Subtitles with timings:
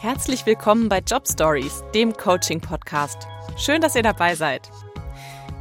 [0.00, 3.26] Herzlich willkommen bei Job Stories, dem Coaching-Podcast.
[3.56, 4.68] Schön, dass ihr dabei seid.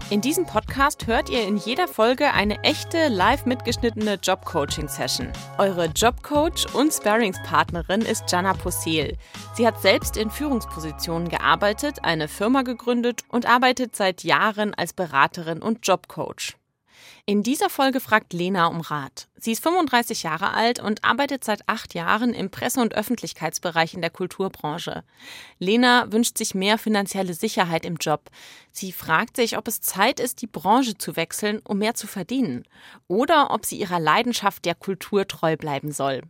[0.10, 5.32] In diesem Podcast hört ihr in jeder Folge eine echte, live mitgeschnittene Job-Coaching-Session.
[5.60, 9.18] Eure Jobcoach und Sparringspartnerin ist Jana Possel.
[9.54, 15.62] Sie hat selbst in Führungspositionen gearbeitet, eine Firma gegründet und arbeitet seit Jahren als Beraterin
[15.62, 16.58] und Jobcoach.
[17.26, 19.30] In dieser Folge fragt Lena um Rat.
[19.38, 24.02] Sie ist 35 Jahre alt und arbeitet seit acht Jahren im Presse- und Öffentlichkeitsbereich in
[24.02, 25.06] der Kulturbranche.
[25.58, 28.30] Lena wünscht sich mehr finanzielle Sicherheit im Job.
[28.74, 32.66] Sie fragt sich, ob es Zeit ist, die Branche zu wechseln, um mehr zu verdienen.
[33.08, 36.24] Oder ob sie ihrer Leidenschaft der Kultur treu bleiben soll.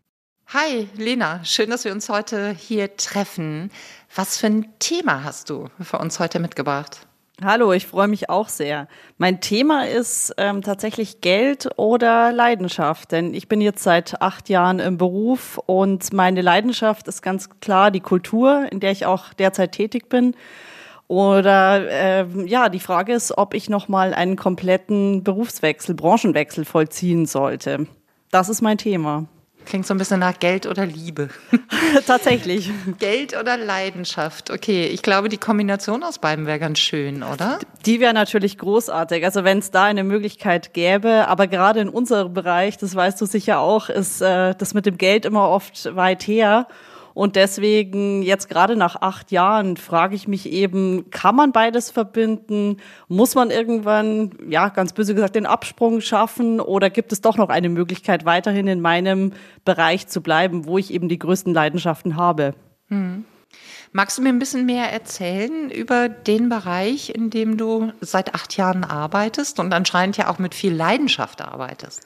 [0.46, 1.44] Hi, Lena.
[1.44, 3.72] Schön, dass wir uns heute hier treffen.
[4.14, 7.08] Was für ein Thema hast du für uns heute mitgebracht?
[7.44, 8.88] Hallo, ich freue mich auch sehr.
[9.18, 14.80] Mein Thema ist ähm, tatsächlich Geld oder Leidenschaft, denn ich bin jetzt seit acht Jahren
[14.80, 19.74] im Beruf und meine Leidenschaft ist ganz klar die Kultur, in der ich auch derzeit
[19.74, 20.36] tätig bin.
[21.10, 27.26] Oder äh, ja, die Frage ist, ob ich noch mal einen kompletten Berufswechsel, Branchenwechsel vollziehen
[27.26, 27.88] sollte.
[28.32, 29.26] Das ist mein Thema.
[29.66, 31.30] Klingt so ein bisschen nach Geld oder Liebe.
[32.08, 32.72] Tatsächlich.
[33.00, 34.52] Geld oder Leidenschaft.
[34.52, 37.60] Okay, ich glaube, die Kombination aus beiden wäre ganz schön, oder?
[37.86, 39.24] Die wäre natürlich großartig.
[39.24, 43.26] Also wenn es da eine Möglichkeit gäbe, aber gerade in unserem Bereich, das weißt du
[43.26, 46.68] sicher auch, ist äh, das mit dem Geld immer oft weit her.
[47.14, 52.78] Und deswegen jetzt gerade nach acht Jahren frage ich mich eben, kann man beides verbinden?
[53.08, 56.60] Muss man irgendwann, ja, ganz böse gesagt, den Absprung schaffen?
[56.60, 59.34] Oder gibt es doch noch eine Möglichkeit, weiterhin in meinem
[59.64, 62.56] Bereich zu bleiben, wo ich eben die größten Leidenschaften habe?
[62.88, 63.26] Hm.
[63.92, 68.58] Magst du mir ein bisschen mehr erzählen über den Bereich, in dem du seit acht
[68.58, 72.02] Jahren arbeitest und anscheinend ja auch mit viel Leidenschaft arbeitest?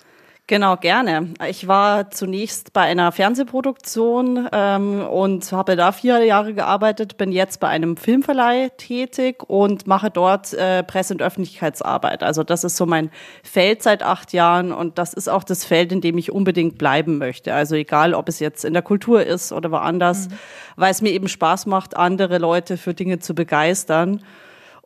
[0.50, 1.34] Genau, gerne.
[1.50, 7.60] Ich war zunächst bei einer Fernsehproduktion ähm, und habe da vier Jahre gearbeitet, bin jetzt
[7.60, 12.24] bei einem Filmverleih tätig und mache dort äh, Presse- und Öffentlichkeitsarbeit.
[12.24, 13.12] Also das ist so mein
[13.44, 17.18] Feld seit acht Jahren und das ist auch das Feld, in dem ich unbedingt bleiben
[17.18, 17.54] möchte.
[17.54, 20.34] Also egal, ob es jetzt in der Kultur ist oder woanders, mhm.
[20.78, 24.22] weil es mir eben Spaß macht, andere Leute für Dinge zu begeistern.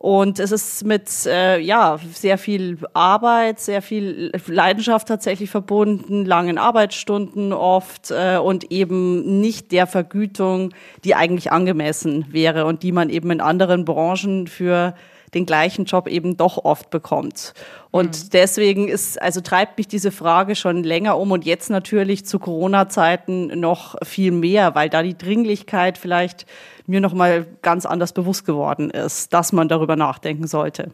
[0.02, 6.58] Und es ist mit äh, ja sehr viel Arbeit, sehr viel Leidenschaft tatsächlich verbunden, langen
[6.58, 10.74] Arbeitsstunden oft äh, und eben nicht der Vergütung,
[11.04, 14.94] die eigentlich angemessen wäre und die man eben in anderen Branchen für
[15.34, 17.54] den gleichen Job eben doch oft bekommt.
[17.92, 18.28] Und mhm.
[18.32, 23.60] deswegen ist, also treibt mich diese Frage schon länger um und jetzt natürlich zu Corona-Zeiten
[23.60, 26.44] noch viel mehr, weil da die Dringlichkeit vielleicht
[26.86, 30.90] mir noch mal ganz anders bewusst geworden ist, dass man darüber nachdenken sollte.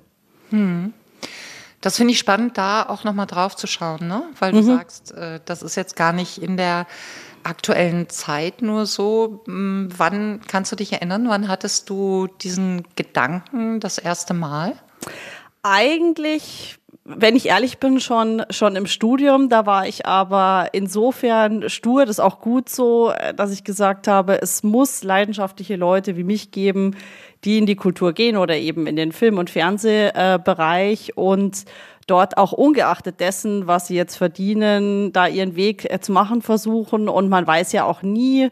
[0.50, 0.92] Mhm.
[1.80, 4.24] Das finde ich spannend, da auch noch mal drauf zu schauen, ne?
[4.40, 4.64] weil du mhm.
[4.64, 6.86] sagst, äh, das ist jetzt gar nicht in der
[7.44, 9.42] aktuellen Zeit nur so.
[9.46, 14.74] Hm, wann kannst du dich erinnern, wann hattest du diesen Gedanken das erste Mal?
[15.62, 16.77] Eigentlich
[17.08, 19.48] wenn ich ehrlich bin, schon, schon im Studium.
[19.48, 24.40] Da war ich aber insofern stur, das ist auch gut so, dass ich gesagt habe,
[24.40, 26.96] es muss leidenschaftliche Leute wie mich geben,
[27.44, 31.64] die in die Kultur gehen oder eben in den Film- und Fernsehbereich und
[32.06, 37.08] dort auch ungeachtet dessen, was sie jetzt verdienen, da ihren Weg äh, zu machen versuchen.
[37.08, 38.48] Und man weiß ja auch nie,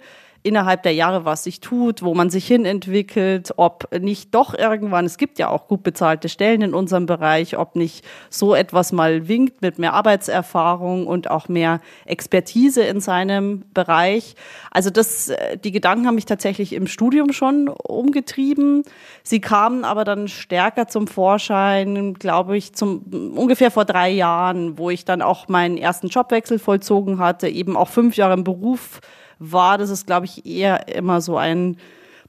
[0.47, 5.05] innerhalb der Jahre, was sich tut, wo man sich hin entwickelt, ob nicht doch irgendwann,
[5.05, 9.27] es gibt ja auch gut bezahlte Stellen in unserem Bereich, ob nicht so etwas mal
[9.27, 14.37] winkt mit mehr Arbeitserfahrung und auch mehr Expertise in seinem Bereich.
[14.71, 18.85] Also das, äh, die Gedanken haben mich tatsächlich im Studium schon umgetrieben.
[19.25, 24.91] Sie kamen aber dann stärker zum Vorschein, glaube ich, zum ungefähr vor drei Jahren, wo
[24.91, 29.01] ich dann auch meinen ersten Jobwechsel vollzogen hatte, eben auch fünf Jahre im Beruf
[29.39, 31.77] war, das ist, glaube ich, eher immer so ein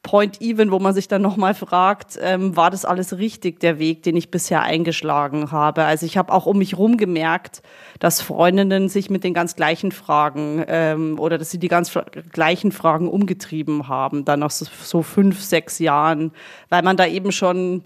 [0.03, 4.15] Point-Even, wo man sich dann nochmal fragt, ähm, war das alles richtig, der Weg, den
[4.15, 5.83] ich bisher eingeschlagen habe?
[5.83, 7.61] Also ich habe auch um mich rum gemerkt,
[7.99, 11.91] dass Freundinnen sich mit den ganz gleichen Fragen ähm, oder dass sie die ganz
[12.31, 16.31] gleichen Fragen umgetrieben haben, dann nach so, so fünf, sechs Jahren,
[16.69, 17.83] weil man da eben schon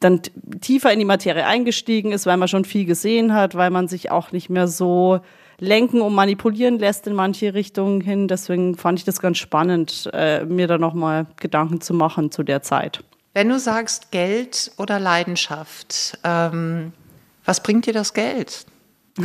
[0.00, 0.20] dann
[0.60, 4.10] tiefer in die Materie eingestiegen ist, weil man schon viel gesehen hat, weil man sich
[4.10, 5.20] auch nicht mehr so
[5.62, 8.26] lenken und manipulieren lässt in manche Richtungen hin.
[8.26, 12.62] Deswegen fand ich das ganz spannend, äh, mir da nochmal Gedanken zu machen zu der
[12.62, 13.04] Zeit.
[13.32, 16.92] Wenn du sagst Geld oder Leidenschaft, ähm,
[17.44, 18.66] was bringt dir das Geld?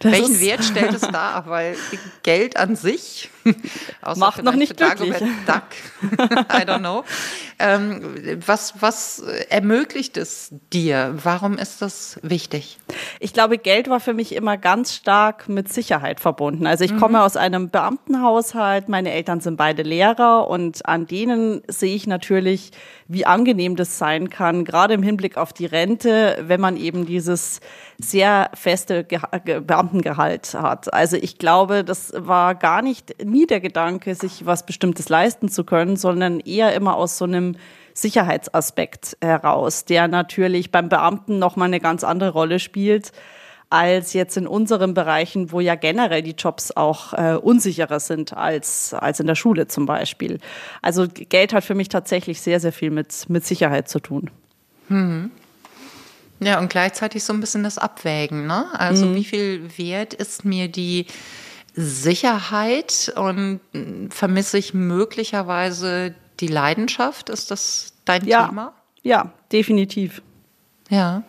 [0.00, 1.46] Das Welchen Wert stellt es dar?
[1.46, 1.76] Weil
[2.22, 3.30] Geld an sich
[4.16, 5.16] macht noch nicht glücklich.
[5.46, 5.62] Duck,
[6.52, 7.04] I don't know.
[7.58, 8.02] Ähm,
[8.44, 11.14] was, was ermöglicht es dir?
[11.22, 12.78] Warum ist das wichtig?
[13.20, 16.66] Ich glaube, Geld war für mich immer ganz stark mit Sicherheit verbunden.
[16.66, 17.00] Also ich mhm.
[17.00, 22.72] komme aus einem Beamtenhaushalt, meine Eltern sind beide Lehrer und an denen sehe ich natürlich,
[23.08, 27.60] wie angenehm das sein kann, gerade im Hinblick auf die Rente, wenn man eben dieses
[27.98, 29.20] sehr feste Ge
[29.60, 30.92] Beamtengehalt hat.
[30.92, 35.64] Also ich glaube, das war gar nicht nie der Gedanke, sich was Bestimmtes leisten zu
[35.64, 37.56] können, sondern eher immer aus so einem
[37.94, 43.12] Sicherheitsaspekt heraus, der natürlich beim Beamten noch mal eine ganz andere Rolle spielt
[43.72, 48.92] als jetzt in unseren Bereichen, wo ja generell die Jobs auch äh, unsicherer sind als,
[48.92, 50.40] als in der Schule zum Beispiel.
[50.82, 54.30] Also Geld hat für mich tatsächlich sehr, sehr viel mit, mit Sicherheit zu tun.
[54.88, 55.30] Hm.
[56.40, 58.46] Ja, und gleichzeitig so ein bisschen das Abwägen.
[58.46, 58.66] Ne?
[58.72, 59.14] Also mhm.
[59.14, 61.06] wie viel wert ist mir die
[61.74, 63.60] Sicherheit und
[64.10, 67.28] vermisse ich möglicherweise die Leidenschaft?
[67.30, 68.46] Ist das dein ja.
[68.48, 68.74] Thema?
[69.02, 70.22] Ja, definitiv.
[70.88, 71.22] Ja.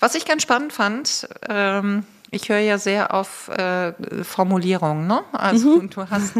[0.00, 3.92] Was ich ganz spannend fand, ähm, ich höre ja sehr auf äh,
[4.22, 5.06] Formulierungen.
[5.06, 5.22] Ne?
[5.32, 5.90] Also mhm.
[5.90, 6.34] du hast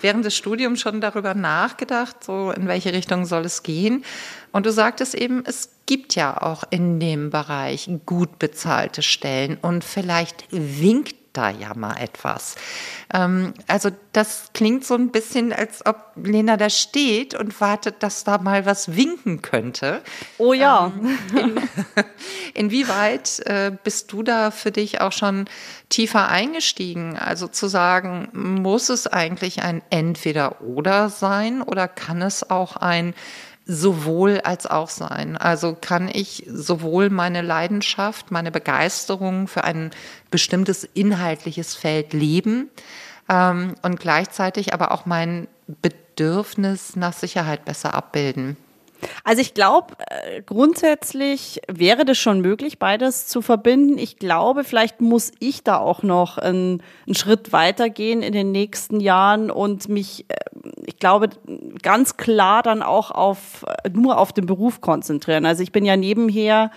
[0.00, 4.04] während des Studiums schon darüber nachgedacht, so in welche Richtung soll es gehen.
[4.52, 9.84] Und du sagtest eben, es gibt ja auch in dem Bereich gut bezahlte Stellen und
[9.84, 12.54] vielleicht winkt da ja mal etwas.
[13.12, 18.24] Ähm, also das klingt so ein bisschen, als ob Lena da steht und wartet, dass
[18.24, 20.00] da mal was winken könnte.
[20.38, 20.92] Oh ja.
[20.96, 21.60] Ähm, in,
[22.54, 25.46] inwieweit äh, bist du da für dich auch schon
[25.88, 27.18] tiefer eingestiegen?
[27.18, 33.14] Also zu sagen, muss es eigentlich ein Entweder-Oder sein oder kann es auch ein
[33.66, 35.36] sowohl als auch sein.
[35.36, 39.90] Also kann ich sowohl meine Leidenschaft, meine Begeisterung für ein
[40.30, 42.68] bestimmtes inhaltliches Feld leben
[43.28, 48.56] ähm, und gleichzeitig aber auch mein Bedürfnis nach Sicherheit besser abbilden.
[49.24, 53.98] Also ich glaube, äh, grundsätzlich wäre das schon möglich, beides zu verbinden.
[53.98, 59.00] Ich glaube, vielleicht muss ich da auch noch einen, einen Schritt weitergehen in den nächsten
[59.00, 60.34] Jahren und mich, äh,
[60.86, 61.30] ich glaube,
[61.82, 65.46] ganz klar dann auch auf nur auf den Beruf konzentrieren.
[65.46, 66.70] Also ich bin ja nebenher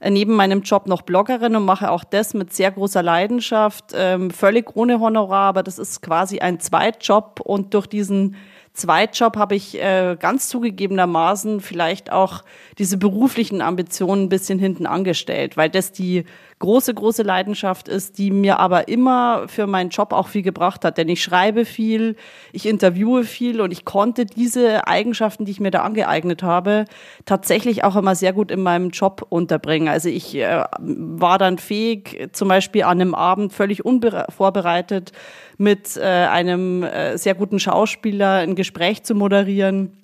[0.00, 4.30] äh, neben meinem Job noch Bloggerin und mache auch das mit sehr großer Leidenschaft, ähm,
[4.30, 8.36] völlig ohne Honorar, aber das ist quasi ein Zweitjob und durch diesen
[8.72, 12.44] Zweitjob habe ich äh, ganz zugegebenermaßen vielleicht auch
[12.78, 16.24] diese beruflichen Ambitionen ein bisschen hinten angestellt, weil das die
[16.60, 20.98] große, große Leidenschaft ist, die mir aber immer für meinen Job auch viel gebracht hat.
[20.98, 22.16] Denn ich schreibe viel,
[22.52, 26.84] ich interviewe viel und ich konnte diese Eigenschaften, die ich mir da angeeignet habe,
[27.24, 29.88] tatsächlich auch immer sehr gut in meinem Job unterbringen.
[29.88, 35.12] Also ich äh, war dann fähig, zum Beispiel an einem Abend völlig unvorbereitet
[35.56, 39.96] mit äh, einem äh, sehr guten Schauspieler ein Gespräch zu moderieren.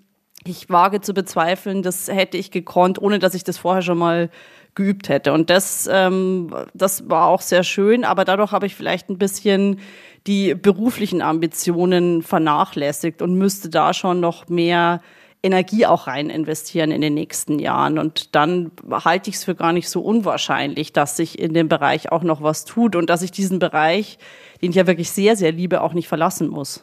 [0.46, 4.30] Ich wage zu bezweifeln, das hätte ich gekonnt, ohne dass ich das vorher schon mal
[4.76, 5.32] geübt hätte.
[5.32, 9.80] Und das, ähm, das war auch sehr schön, aber dadurch habe ich vielleicht ein bisschen
[10.28, 15.00] die beruflichen Ambitionen vernachlässigt und müsste da schon noch mehr
[15.42, 17.98] Energie auch rein investieren in den nächsten Jahren.
[17.98, 22.10] Und dann halte ich es für gar nicht so unwahrscheinlich, dass sich in dem Bereich
[22.10, 24.18] auch noch was tut und dass ich diesen Bereich,
[24.60, 26.80] den ich ja wirklich sehr, sehr liebe, auch nicht verlassen muss.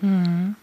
[0.00, 0.54] Hm.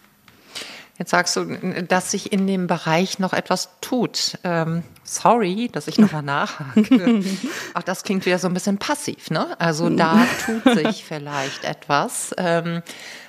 [0.98, 1.44] Jetzt sagst du,
[1.88, 4.38] dass sich in dem Bereich noch etwas tut.
[4.44, 7.22] Ähm, sorry, dass ich nochmal nachhake.
[7.74, 9.60] Auch das klingt wieder so ein bisschen passiv, ne?
[9.60, 12.34] Also da tut sich vielleicht etwas.
[12.38, 12.82] Ähm,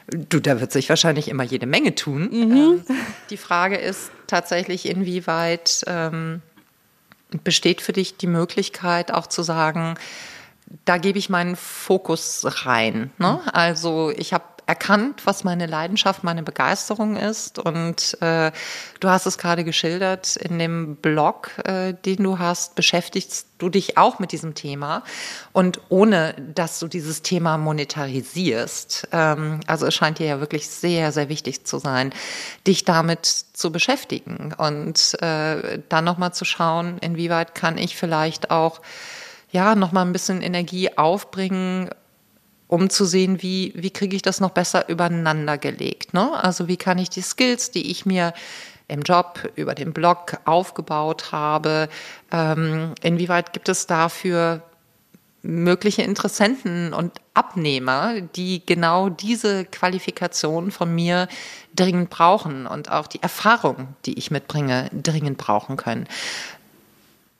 [0.07, 2.29] du, da wird sich wahrscheinlich immer jede Menge tun.
[2.31, 2.83] Mhm.
[2.87, 2.97] Ähm,
[3.29, 6.41] die Frage ist tatsächlich, inwieweit ähm,
[7.43, 9.95] besteht für dich die Möglichkeit auch zu sagen,
[10.85, 13.11] da gebe ich meinen Fokus rein.
[13.17, 13.41] Ne?
[13.53, 17.57] Also ich habe erkannt, was meine Leidenschaft, meine Begeisterung ist.
[17.57, 18.51] Und äh,
[18.99, 23.97] du hast es gerade geschildert, in dem Blog, äh, den du hast, beschäftigst du dich
[23.97, 25.03] auch mit diesem Thema.
[25.53, 31.13] Und ohne, dass du dieses Thema monetarisierst, ähm, also es scheint dir ja wirklich sehr,
[31.13, 32.13] sehr wichtig zu sein,
[32.67, 38.81] dich damit zu beschäftigen und äh, dann nochmal zu schauen, inwieweit kann ich vielleicht auch
[39.49, 41.89] ja, noch mal ein bisschen Energie aufbringen,
[42.67, 46.13] um zu sehen, wie, wie kriege ich das noch besser übereinander gelegt.
[46.13, 46.31] Ne?
[46.43, 48.33] Also wie kann ich die Skills, die ich mir
[48.87, 51.89] im Job über den Blog aufgebaut habe,
[52.31, 54.61] ähm, inwieweit gibt es dafür
[55.41, 61.27] mögliche Interessenten und Abnehmer, die genau diese Qualifikation von mir
[61.75, 66.07] dringend brauchen und auch die Erfahrung, die ich mitbringe, dringend brauchen können.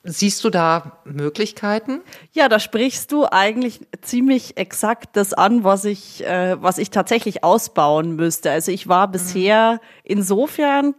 [0.04, 2.00] Siehst du da Möglichkeiten?
[2.32, 7.42] Ja, da sprichst du eigentlich ziemlich exakt das an, was ich, äh, was ich tatsächlich
[7.42, 8.50] ausbauen müsste.
[8.50, 10.94] Also ich war bisher insofern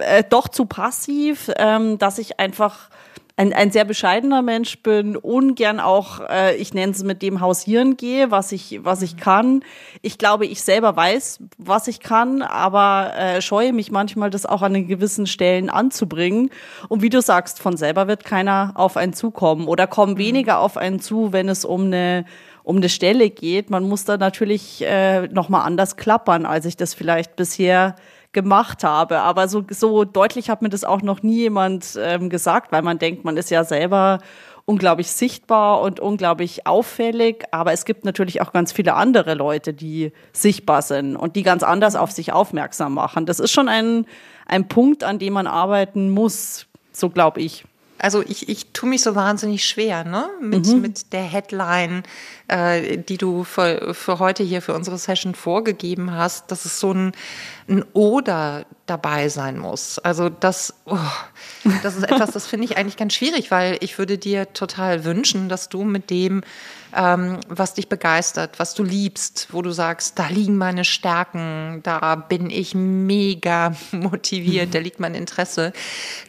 [0.00, 2.90] äh, doch zu passiv, ähm, dass ich einfach
[3.42, 7.96] ein, ein sehr bescheidener Mensch bin, ungern auch, äh, ich nenne es mit dem hausieren
[7.96, 9.64] gehe, was ich, was ich kann.
[10.00, 14.62] Ich glaube, ich selber weiß, was ich kann, aber äh, scheue mich manchmal, das auch
[14.62, 16.50] an den gewissen Stellen anzubringen.
[16.88, 20.18] Und wie du sagst, von selber wird keiner auf einen zukommen oder kommen mhm.
[20.18, 22.24] weniger auf einen zu, wenn es um eine
[22.64, 23.70] um eine Stelle geht.
[23.70, 27.96] Man muss da natürlich äh, nochmal anders klappern, als ich das vielleicht bisher
[28.32, 29.20] gemacht habe.
[29.20, 32.98] Aber so, so deutlich hat mir das auch noch nie jemand ähm, gesagt, weil man
[32.98, 34.18] denkt, man ist ja selber
[34.64, 37.44] unglaublich sichtbar und unglaublich auffällig.
[37.50, 41.62] Aber es gibt natürlich auch ganz viele andere Leute, die sichtbar sind und die ganz
[41.62, 43.26] anders auf sich aufmerksam machen.
[43.26, 44.06] Das ist schon ein,
[44.46, 47.64] ein Punkt, an dem man arbeiten muss, so glaube ich.
[47.98, 50.28] Also ich, ich tue mich so wahnsinnig schwer, ne?
[50.40, 50.80] Mit, mhm.
[50.80, 52.02] mit der Headline,
[52.52, 56.92] äh, die du für, für heute hier für unsere Session vorgegeben hast, dass es so
[56.92, 57.12] ein,
[57.66, 59.98] ein Oder dabei sein muss.
[59.98, 60.98] Also das, oh,
[61.82, 65.48] das ist etwas, das finde ich eigentlich ganz schwierig, weil ich würde dir total wünschen,
[65.48, 66.42] dass du mit dem
[66.94, 72.16] ähm, was dich begeistert, was du liebst, wo du sagst, da liegen meine Stärken, da
[72.16, 75.72] bin ich mega motiviert, da liegt mein Interesse,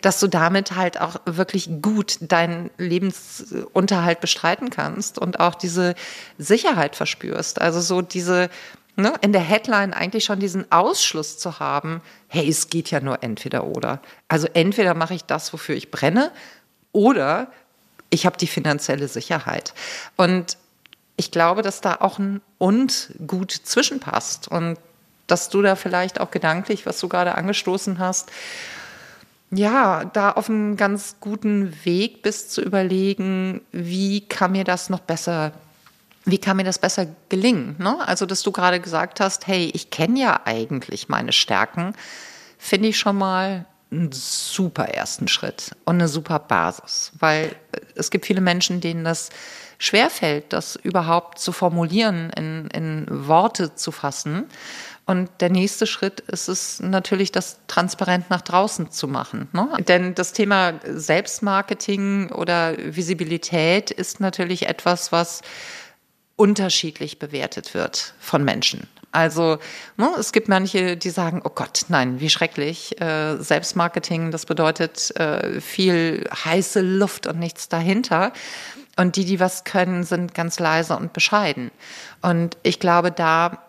[0.02, 5.96] dass du damit halt auch wirklich gut deinen Lebensunterhalt bestreiten kannst und auch diese
[6.38, 7.62] Sicherheit verspürst.
[7.62, 8.50] Also so diese
[8.96, 13.24] Ne, in der Headline eigentlich schon diesen Ausschluss zu haben, hey, es geht ja nur
[13.24, 14.00] entweder oder.
[14.28, 16.32] Also entweder mache ich das, wofür ich brenne,
[16.92, 17.48] oder
[18.12, 19.74] ich habe die finanzielle Sicherheit.
[20.16, 20.58] Und
[21.18, 24.78] ich glaube, dass da auch ein und gut zwischenpasst und
[25.26, 28.32] dass du da vielleicht auch gedanklich, was du gerade angestoßen hast,
[29.50, 35.00] ja, da auf einem ganz guten Weg bist zu überlegen, wie kann mir das noch
[35.00, 35.52] besser,
[36.26, 37.76] wie kann mir das besser gelingen?
[37.80, 37.98] Ne?
[38.08, 41.94] Also, dass du gerade gesagt hast, hey, ich kenne ja eigentlich meine Stärken,
[42.58, 47.56] finde ich schon mal einen super ersten Schritt und eine super Basis, weil
[47.96, 49.30] es gibt viele Menschen, denen das
[49.78, 54.46] schwerfällt, das überhaupt zu formulieren, in, in Worte zu fassen.
[55.06, 59.50] Und der nächste Schritt ist es natürlich, das transparent nach draußen zu machen.
[59.52, 59.68] Ne?
[59.86, 65.42] Denn das Thema Selbstmarketing oder Visibilität ist natürlich etwas, was
[66.36, 68.88] unterschiedlich bewertet wird von Menschen.
[69.12, 69.60] Also
[69.96, 73.00] ne, es gibt manche, die sagen, oh Gott, nein, wie schrecklich.
[73.00, 78.34] Äh, Selbstmarketing, das bedeutet äh, viel heiße Luft und nichts dahinter.
[78.96, 81.70] Und die, die was können, sind ganz leise und bescheiden.
[82.22, 83.64] Und ich glaube, da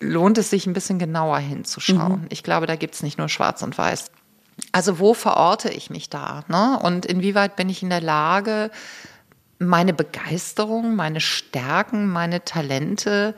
[0.00, 2.22] lohnt es sich ein bisschen genauer hinzuschauen.
[2.22, 2.26] Mhm.
[2.28, 4.10] Ich glaube, da gibt's nicht nur schwarz und weiß.
[4.72, 6.44] Also wo verorte ich mich da?
[6.48, 6.78] Ne?
[6.82, 8.70] Und inwieweit bin ich in der Lage,
[9.60, 13.34] meine Begeisterung, meine Stärken, meine Talente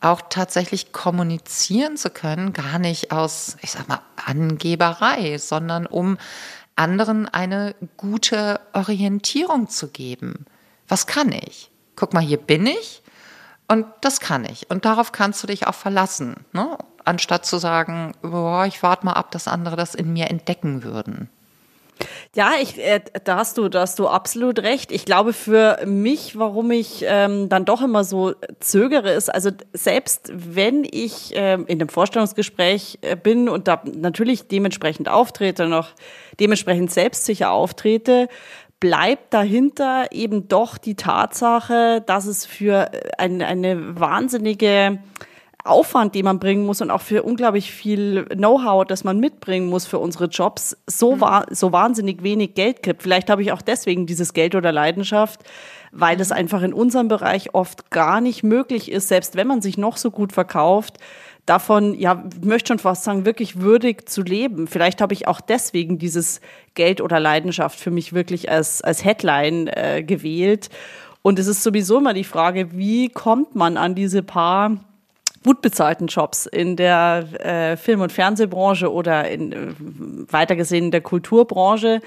[0.00, 6.18] auch tatsächlich kommunizieren zu können, gar nicht aus, ich sag mal, Angeberei, sondern um
[6.74, 10.46] anderen eine gute Orientierung zu geben.
[10.88, 11.70] Was kann ich?
[11.94, 13.02] Guck mal, hier bin ich
[13.68, 14.70] und das kann ich.
[14.70, 16.78] Und darauf kannst du dich auch verlassen, ne?
[17.04, 21.28] anstatt zu sagen, boah, ich warte mal ab, dass andere das in mir entdecken würden.
[22.34, 24.92] Ja, ich, äh, da hast du, da hast du absolut recht.
[24.92, 30.30] Ich glaube, für mich, warum ich ähm, dann doch immer so zögere, ist, also selbst
[30.34, 35.90] wenn ich ähm, in einem Vorstellungsgespräch äh, bin und da natürlich dementsprechend auftrete, noch
[36.40, 38.28] dementsprechend selbstsicher auftrete,
[38.80, 44.98] bleibt dahinter eben doch die Tatsache, dass es für ein, eine wahnsinnige
[45.64, 49.86] Aufwand, den man bringen muss und auch für unglaublich viel Know-how, das man mitbringen muss
[49.86, 51.24] für unsere Jobs, so, mhm.
[51.50, 53.02] so wahnsinnig wenig Geld gibt.
[53.02, 55.40] Vielleicht habe ich auch deswegen dieses Geld oder Leidenschaft,
[55.92, 56.36] weil es mhm.
[56.36, 60.10] einfach in unserem Bereich oft gar nicht möglich ist, selbst wenn man sich noch so
[60.10, 60.98] gut verkauft,
[61.46, 64.66] davon, ja, ich möchte schon fast sagen, wirklich würdig zu leben.
[64.66, 66.40] Vielleicht habe ich auch deswegen dieses
[66.74, 70.70] Geld oder Leidenschaft für mich wirklich als, als Headline äh, gewählt.
[71.22, 74.78] Und es ist sowieso immer die Frage, wie kommt man an diese paar
[75.44, 79.56] gut bezahlten Jobs in der äh, Film- und Fernsehbranche oder in, äh,
[80.32, 82.00] weiter gesehen in der Kulturbranche.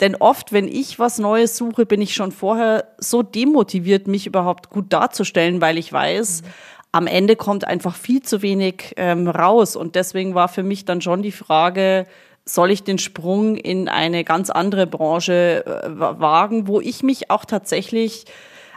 [0.00, 4.70] Denn oft, wenn ich was Neues suche, bin ich schon vorher so demotiviert, mich überhaupt
[4.70, 6.46] gut darzustellen, weil ich weiß, mhm.
[6.92, 9.76] am Ende kommt einfach viel zu wenig ähm, raus.
[9.76, 12.06] Und deswegen war für mich dann schon die Frage,
[12.44, 17.44] soll ich den Sprung in eine ganz andere Branche äh, wagen, wo ich mich auch
[17.44, 18.24] tatsächlich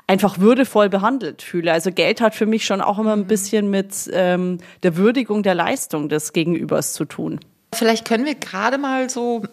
[0.07, 1.71] einfach würdevoll behandelt fühle.
[1.71, 3.27] Also Geld hat für mich schon auch immer ein mhm.
[3.27, 7.39] bisschen mit ähm, der Würdigung der Leistung des Gegenübers zu tun.
[7.74, 9.43] Vielleicht können wir gerade mal so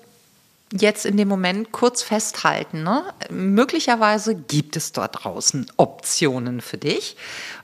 [0.72, 2.82] jetzt in dem Moment kurz festhalten.
[2.82, 3.04] Ne?
[3.30, 7.16] Möglicherweise gibt es dort draußen Optionen für dich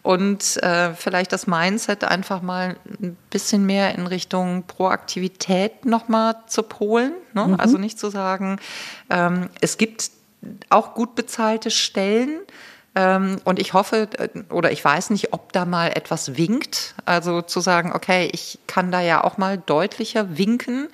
[0.03, 6.63] und äh, vielleicht das Mindset einfach mal ein bisschen mehr in Richtung Proaktivität nochmal zu
[6.63, 7.13] polen.
[7.33, 7.49] Ne?
[7.49, 7.55] Mhm.
[7.55, 8.59] Also nicht zu sagen,
[9.09, 10.11] ähm, es gibt
[10.69, 12.41] auch gut bezahlte Stellen,
[12.95, 16.95] und ich hoffe äh, oder ich weiß nicht, ob da mal etwas winkt.
[17.05, 20.89] Also zu sagen, okay, ich kann da ja auch mal deutlicher winken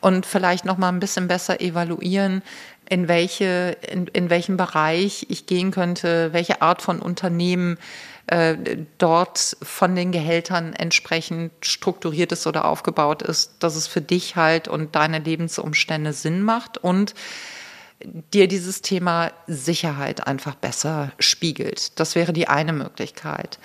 [0.00, 2.42] und vielleicht noch mal ein bisschen besser evaluieren,
[2.88, 7.78] in welche, in, in welchem Bereich ich gehen könnte, welche Art von Unternehmen
[8.28, 8.56] äh,
[8.98, 14.68] dort von den Gehältern entsprechend strukturiert ist oder aufgebaut ist, dass es für dich halt
[14.68, 17.14] und deine Lebensumstände Sinn macht und
[18.04, 21.98] dir dieses Thema Sicherheit einfach besser spiegelt.
[22.00, 23.58] Das wäre die eine Möglichkeit.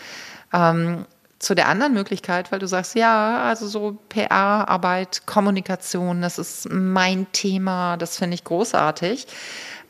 [0.53, 1.05] Ähm,
[1.39, 7.31] zu der anderen Möglichkeit, weil du sagst, ja, also so PR-Arbeit, Kommunikation, das ist mein
[7.31, 9.27] Thema, das finde ich großartig.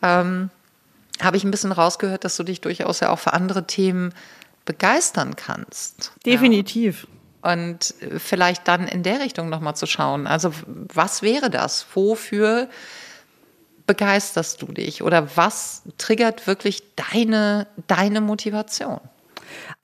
[0.01, 0.49] Ähm,
[1.21, 4.13] habe ich ein bisschen rausgehört, dass du dich durchaus ja auch für andere Themen
[4.65, 6.11] begeistern kannst.
[6.25, 7.07] Definitiv.
[7.43, 7.53] Ja.
[7.53, 10.27] Und vielleicht dann in der Richtung nochmal zu schauen.
[10.27, 11.85] Also was wäre das?
[11.93, 12.67] Wofür
[13.87, 18.99] begeisterst du dich oder was triggert wirklich deine, deine Motivation?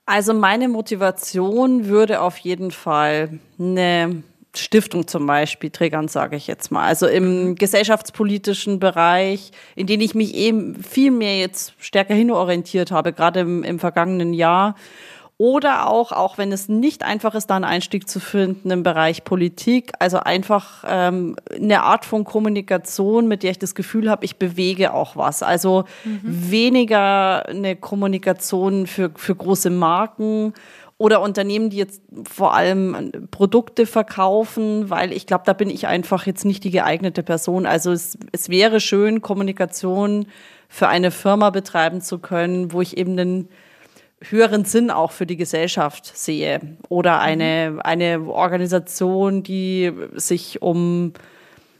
[0.05, 4.23] Also meine Motivation würde auf jeden Fall eine
[4.55, 6.85] Stiftung zum Beispiel triggern, sage ich jetzt mal.
[6.85, 13.13] Also im gesellschaftspolitischen Bereich, in den ich mich eben viel mehr jetzt stärker hinorientiert habe,
[13.13, 14.75] gerade im, im vergangenen Jahr
[15.43, 19.25] oder auch, auch wenn es nicht einfach ist, da einen Einstieg zu finden im Bereich
[19.25, 24.37] Politik, also einfach ähm, eine Art von Kommunikation, mit der ich das Gefühl habe, ich
[24.37, 25.43] bewege auch was.
[25.43, 26.21] Also mhm.
[26.23, 30.53] weniger eine Kommunikation für, für große Marken
[30.97, 36.25] oder Unternehmen, die jetzt vor allem Produkte verkaufen, weil ich glaube, da bin ich einfach
[36.25, 37.65] jetzt nicht die geeignete Person.
[37.65, 40.27] Also es, es wäre schön, Kommunikation
[40.69, 43.49] für eine Firma betreiben zu können, wo ich eben einen
[44.29, 51.13] höheren Sinn auch für die Gesellschaft sehe oder eine, eine Organisation, die sich um,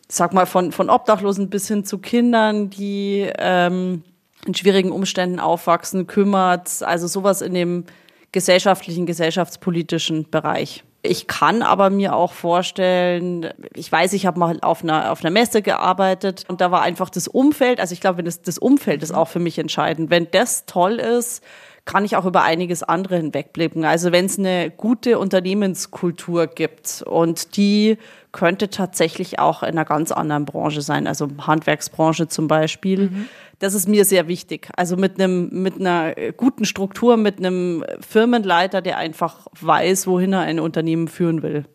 [0.08, 4.04] sag mal, von, von Obdachlosen bis hin zu Kindern, die ähm,
[4.46, 7.86] in schwierigen Umständen aufwachsen, kümmert, also sowas in dem
[8.32, 10.84] gesellschaftlichen, gesellschaftspolitischen Bereich.
[11.06, 15.32] Ich kann aber mir auch vorstellen, ich weiß, ich habe mal auf einer, auf einer
[15.32, 19.04] Messe gearbeitet und da war einfach das Umfeld, also ich glaube, wenn das, das Umfeld
[19.04, 20.10] ist auch für mich entscheidend.
[20.10, 21.44] Wenn das toll ist,
[21.86, 23.84] kann ich auch über einiges andere hinwegblicken.
[23.84, 27.98] Also wenn es eine gute Unternehmenskultur gibt und die
[28.32, 33.10] könnte tatsächlich auch in einer ganz anderen Branche sein, also Handwerksbranche zum Beispiel.
[33.10, 33.26] Mhm.
[33.60, 34.70] Das ist mir sehr wichtig.
[34.76, 40.42] Also mit einem, mit einer guten Struktur, mit einem Firmenleiter, der einfach weiß, wohin er
[40.42, 41.66] ein Unternehmen führen will.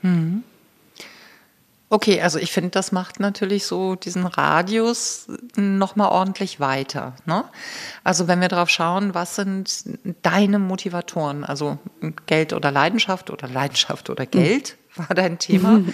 [0.00, 0.44] Mhm.
[1.92, 5.26] Okay, also ich finde, das macht natürlich so diesen Radius
[5.56, 7.12] nochmal ordentlich weiter.
[7.26, 7.44] Ne?
[8.02, 9.84] Also wenn wir drauf schauen, was sind
[10.22, 11.44] deine Motivatoren?
[11.44, 11.76] Also
[12.24, 15.02] Geld oder Leidenschaft oder Leidenschaft oder Geld mhm.
[15.02, 15.80] war dein Thema.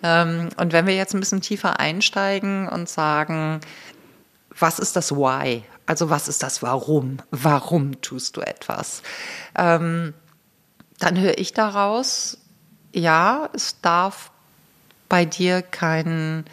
[0.00, 3.60] Ähm, und wenn wir jetzt ein bisschen tiefer einsteigen und sagen,
[4.56, 5.64] was ist das Why?
[5.86, 7.16] Also was ist das Warum?
[7.32, 9.02] Warum tust du etwas?
[9.56, 10.14] Ähm,
[11.00, 12.38] dann höre ich daraus,
[12.92, 14.30] ja, es darf
[15.08, 16.44] bei dir kein,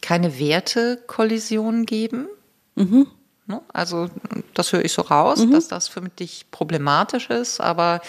[0.00, 2.28] keine Wertekollision geben?
[2.74, 3.06] Mhm.
[3.46, 3.60] Ne?
[3.72, 4.08] Also
[4.54, 5.52] das höre ich so raus, mhm.
[5.52, 8.00] dass das für dich problematisch ist, aber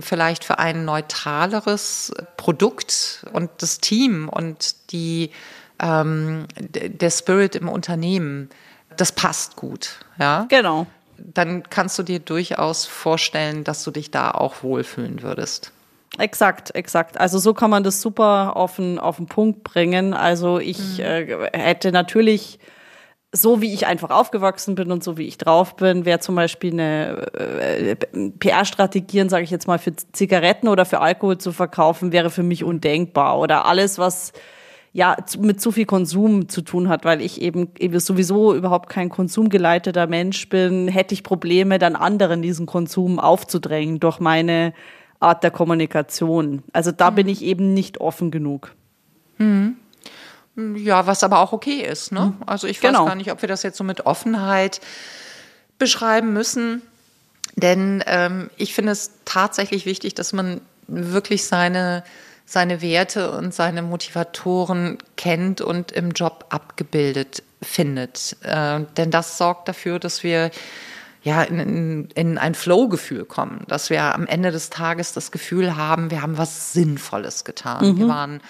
[0.00, 5.30] vielleicht für ein neutraleres Produkt und das Team und die,
[5.78, 8.50] ähm, der Spirit im Unternehmen,
[8.96, 10.00] das passt gut.
[10.18, 10.46] Ja?
[10.48, 10.86] Genau.
[11.18, 15.72] Dann kannst du dir durchaus vorstellen, dass du dich da auch wohlfühlen würdest.
[16.18, 17.20] Exakt, exakt.
[17.20, 20.14] Also so kann man das super auf den, auf den Punkt bringen.
[20.14, 21.04] Also ich mhm.
[21.04, 22.58] äh, hätte natürlich,
[23.32, 26.72] so wie ich einfach aufgewachsen bin und so wie ich drauf bin, wäre zum Beispiel
[26.72, 27.96] eine äh,
[28.38, 32.64] PR-Strategien, sage ich jetzt mal, für Zigaretten oder für Alkohol zu verkaufen, wäre für mich
[32.64, 33.38] undenkbar.
[33.38, 34.32] Oder alles, was
[34.96, 39.10] ja mit zu viel Konsum zu tun hat, weil ich eben, eben sowieso überhaupt kein
[39.10, 44.72] konsumgeleiteter Mensch bin, hätte ich Probleme, dann anderen diesen Konsum aufzudrängen durch meine
[45.20, 46.62] Art der Kommunikation.
[46.72, 47.14] Also da mhm.
[47.16, 48.72] bin ich eben nicht offen genug.
[49.38, 49.76] Mhm.
[50.76, 52.12] Ja, was aber auch okay ist.
[52.12, 52.34] Ne?
[52.38, 52.42] Mhm.
[52.46, 53.04] Also ich weiß genau.
[53.04, 54.80] gar nicht, ob wir das jetzt so mit Offenheit
[55.78, 56.82] beschreiben müssen.
[57.56, 62.04] Denn ähm, ich finde es tatsächlich wichtig, dass man wirklich seine,
[62.44, 68.36] seine Werte und seine Motivatoren kennt und im Job abgebildet findet.
[68.42, 70.50] Äh, denn das sorgt dafür, dass wir
[71.26, 75.76] ja, in, in, in ein Flow-Gefühl kommen, dass wir am Ende des Tages das Gefühl
[75.76, 77.84] haben, wir haben was Sinnvolles getan.
[77.84, 77.98] Mhm.
[77.98, 78.40] Wir waren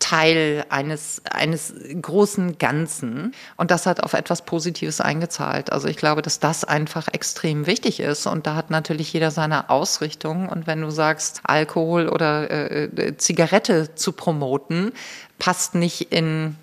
[0.00, 3.32] Teil eines, eines großen Ganzen.
[3.56, 5.70] Und das hat auf etwas Positives eingezahlt.
[5.70, 8.26] Also ich glaube, dass das einfach extrem wichtig ist.
[8.26, 10.48] Und da hat natürlich jeder seine Ausrichtung.
[10.48, 14.90] Und wenn du sagst, Alkohol oder äh, äh Zigarette zu promoten,
[15.38, 16.56] passt nicht in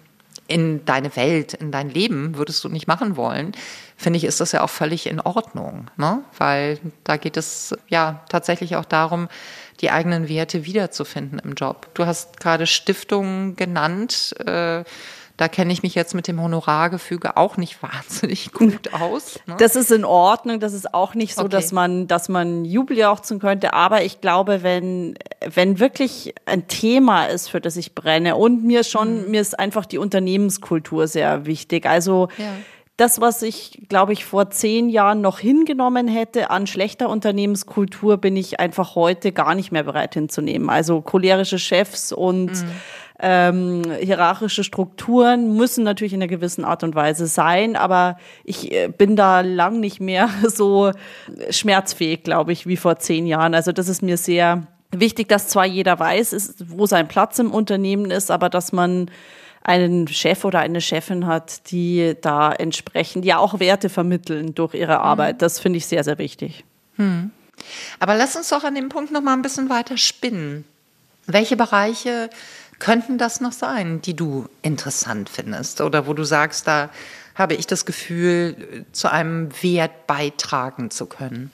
[0.47, 3.53] in deine Welt, in dein Leben, würdest du nicht machen wollen,
[4.03, 5.89] finde ich, ist das ja auch völlig in Ordnung.
[5.97, 6.23] Ne?
[6.37, 9.29] Weil da geht es ja tatsächlich auch darum,
[9.81, 11.87] die eigenen Werte wiederzufinden im Job.
[11.93, 14.35] Du hast gerade Stiftungen genannt.
[14.45, 14.83] Äh,
[15.35, 19.39] da kenne ich mich jetzt mit dem Honorargefüge auch nicht wahnsinnig gut aus.
[19.47, 19.55] Ne?
[19.57, 20.59] Das ist in Ordnung.
[20.59, 21.51] Das ist auch nicht so, okay.
[21.51, 23.73] dass man, dass man Jubeljauchzen könnte.
[23.73, 28.83] Aber ich glaube, wenn, wenn wirklich ein Thema ist, für das ich brenne und mir
[28.83, 29.31] schon, mhm.
[29.31, 31.85] mir ist einfach die Unternehmenskultur sehr wichtig.
[31.85, 32.53] Also, ja
[33.03, 38.37] das, was ich, glaube ich, vor zehn Jahren noch hingenommen hätte an schlechter Unternehmenskultur, bin
[38.37, 40.69] ich einfach heute gar nicht mehr bereit hinzunehmen.
[40.69, 42.71] Also cholerische Chefs und mhm
[43.19, 48.89] ähm, hierarchische Strukturen müssen natürlich in einer gewissen Art und Weise sein, aber ich äh,
[48.89, 50.91] bin da lang nicht mehr so
[51.49, 53.53] schmerzfähig, glaube ich, wie vor zehn Jahren.
[53.53, 57.51] Also das ist mir sehr wichtig, dass zwar jeder weiß, ist, wo sein Platz im
[57.51, 59.09] Unternehmen ist, aber dass man
[59.63, 64.99] einen Chef oder eine Chefin hat, die da entsprechend ja auch Werte vermitteln durch ihre
[64.99, 65.41] Arbeit.
[65.41, 66.65] Das finde ich sehr, sehr wichtig.
[66.97, 67.31] Hm.
[67.99, 70.65] Aber lass uns doch an dem Punkt noch mal ein bisschen weiter spinnen.
[71.25, 72.29] Welche Bereiche
[72.79, 76.89] könnten das noch sein, die du interessant findest oder wo du sagst, da
[77.35, 81.51] habe ich das Gefühl, zu einem Wert beitragen zu können?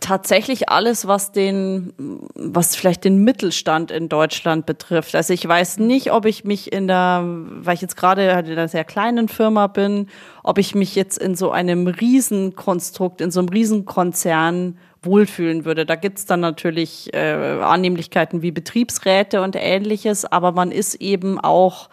[0.00, 1.94] Tatsächlich alles, was den,
[2.34, 5.14] was vielleicht den Mittelstand in Deutschland betrifft.
[5.14, 8.68] Also ich weiß nicht, ob ich mich in der, weil ich jetzt gerade in einer
[8.68, 10.08] sehr kleinen Firma bin,
[10.42, 15.86] ob ich mich jetzt in so einem Riesenkonstrukt, in so einem Riesenkonzern wohlfühlen würde.
[15.86, 21.88] Da gibt's dann natürlich äh, Annehmlichkeiten wie Betriebsräte und ähnliches, aber man ist eben auch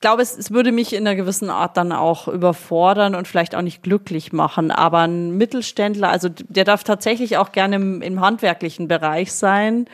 [0.00, 3.62] glaube, es, es würde mich in einer gewissen Art dann auch überfordern und vielleicht auch
[3.62, 4.70] nicht glücklich machen.
[4.70, 9.86] Aber ein Mittelständler, also der darf tatsächlich auch gerne im, im handwerklichen Bereich sein,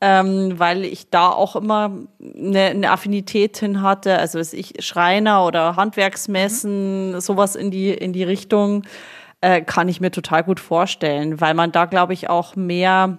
[0.00, 4.18] ähm, weil ich da auch immer eine, eine Affinität hin hatte.
[4.18, 7.20] Also ich Schreiner oder Handwerksmessen, mhm.
[7.20, 8.84] sowas in die in die Richtung
[9.42, 13.18] äh, kann ich mir total gut vorstellen, weil man da, glaube ich, auch mehr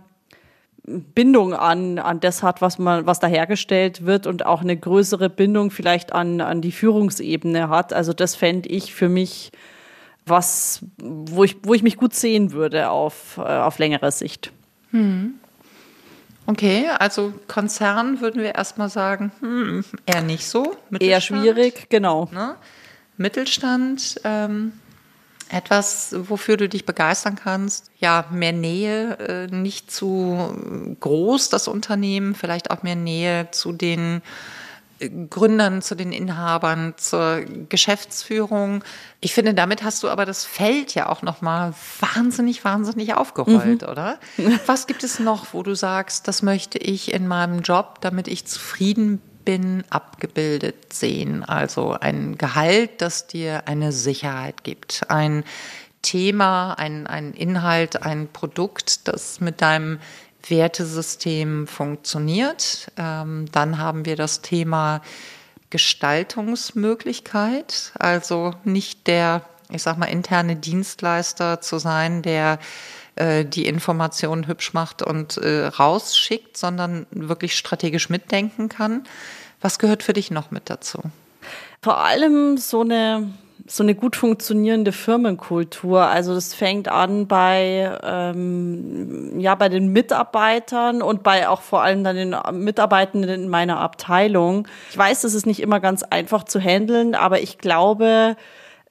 [0.84, 5.30] Bindung an, an das hat, was man, was da hergestellt wird und auch eine größere
[5.30, 7.94] Bindung vielleicht an, an die Führungsebene hat.
[7.94, 9.52] Also das fände ich für mich
[10.26, 14.52] was, wo ich, wo ich mich gut sehen würde auf, äh, auf längere Sicht.
[14.92, 15.36] Hm.
[16.48, 20.76] Okay, also Konzern würden wir erstmal sagen, hm, eher nicht so.
[21.00, 22.30] Eher schwierig, genau.
[22.34, 22.56] Ne?
[23.18, 24.74] Mittelstand, ähm,
[25.52, 27.92] etwas, wofür du dich begeistern kannst.
[28.00, 34.22] Ja, mehr Nähe, äh, nicht zu groß das Unternehmen, vielleicht auch mehr Nähe zu den
[35.00, 38.84] äh, Gründern, zu den Inhabern, zur Geschäftsführung.
[39.20, 43.82] Ich finde, damit hast du aber das Feld ja auch noch mal wahnsinnig, wahnsinnig aufgerollt,
[43.82, 43.90] mhm.
[43.90, 44.20] oder?
[44.66, 48.46] Was gibt es noch, wo du sagst, das möchte ich in meinem Job, damit ich
[48.46, 49.84] zufrieden bin?
[49.90, 51.44] abgebildet sehen.
[51.44, 55.04] Also ein Gehalt, das dir eine Sicherheit gibt.
[55.10, 55.44] Ein
[56.02, 60.00] Thema, ein, ein Inhalt, ein Produkt, das mit deinem
[60.48, 62.92] Wertesystem funktioniert.
[62.98, 65.02] Ähm, dann haben wir das Thema
[65.70, 72.60] Gestaltungsmöglichkeit, also nicht der, ich sag mal, interne Dienstleister zu sein, der
[73.16, 79.04] äh, die Informationen hübsch macht und äh, rausschickt, sondern wirklich strategisch mitdenken kann.
[79.60, 81.00] Was gehört für dich noch mit dazu?
[81.82, 83.28] Vor allem so eine
[83.68, 86.02] so eine gut funktionierende Firmenkultur.
[86.02, 92.04] Also das fängt an bei ähm, ja bei den Mitarbeitern und bei auch vor allem
[92.04, 94.68] dann den Mitarbeitenden in meiner Abteilung.
[94.90, 98.36] Ich weiß, das ist nicht immer ganz einfach zu handeln, aber ich glaube,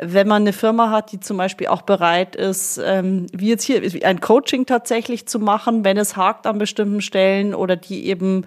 [0.03, 3.83] wenn man eine Firma hat, die zum Beispiel auch bereit ist, ähm, wie jetzt hier,
[4.05, 8.47] ein Coaching tatsächlich zu machen, wenn es hakt an bestimmten Stellen oder die eben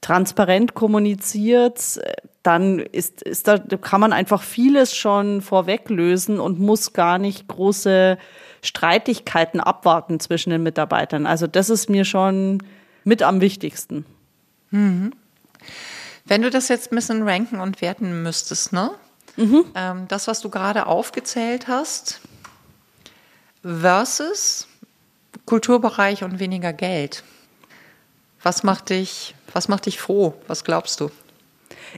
[0.00, 2.00] transparent kommuniziert,
[2.42, 7.48] dann ist, ist da, kann man einfach vieles schon vorweg lösen und muss gar nicht
[7.48, 8.18] große
[8.62, 11.26] Streitigkeiten abwarten zwischen den Mitarbeitern.
[11.26, 12.62] Also das ist mir schon
[13.04, 14.04] mit am wichtigsten.
[14.70, 15.12] Mhm.
[16.26, 18.90] Wenn du das jetzt ein bisschen ranken und werten müsstest, ne?
[19.36, 19.64] Mhm.
[19.74, 22.20] Ähm, das, was du gerade aufgezählt hast,
[23.62, 24.68] versus
[25.46, 27.24] Kulturbereich und weniger Geld.
[28.42, 30.34] Was macht dich, was macht dich froh?
[30.46, 31.10] Was glaubst du?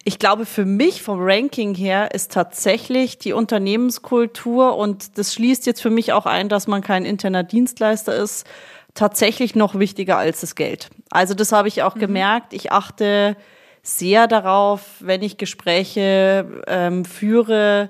[0.05, 5.81] Ich glaube, für mich vom Ranking her ist tatsächlich die Unternehmenskultur und das schließt jetzt
[5.81, 8.46] für mich auch ein, dass man kein interner Dienstleister ist,
[8.94, 10.90] tatsächlich noch wichtiger als das Geld.
[11.11, 12.01] Also das habe ich auch mhm.
[12.01, 12.53] gemerkt.
[12.53, 13.37] Ich achte
[13.87, 17.88] sehr darauf, wenn ich Gespräche ähm, führe,